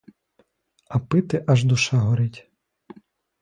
А 0.87 0.99
пити 0.99 1.43
аж 1.47 1.63
душа 1.63 1.97
горить. 1.97 2.49